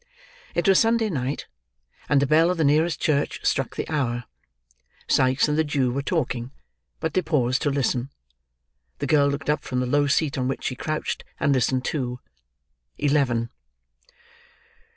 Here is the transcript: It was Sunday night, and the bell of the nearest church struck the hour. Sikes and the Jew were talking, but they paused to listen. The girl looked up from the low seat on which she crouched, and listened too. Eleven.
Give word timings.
It 0.55 0.67
was 0.67 0.79
Sunday 0.79 1.11
night, 1.11 1.45
and 2.09 2.19
the 2.19 2.25
bell 2.25 2.49
of 2.49 2.57
the 2.57 2.63
nearest 2.63 2.99
church 2.99 3.39
struck 3.43 3.75
the 3.75 3.87
hour. 3.87 4.23
Sikes 5.07 5.47
and 5.47 5.59
the 5.59 5.63
Jew 5.63 5.91
were 5.91 6.01
talking, 6.01 6.49
but 6.99 7.13
they 7.13 7.21
paused 7.21 7.61
to 7.61 7.69
listen. 7.69 8.09
The 8.97 9.05
girl 9.05 9.27
looked 9.27 9.47
up 9.47 9.61
from 9.63 9.79
the 9.79 9.85
low 9.85 10.07
seat 10.07 10.39
on 10.39 10.47
which 10.47 10.63
she 10.63 10.75
crouched, 10.75 11.23
and 11.39 11.53
listened 11.53 11.85
too. 11.85 12.19
Eleven. 12.97 13.51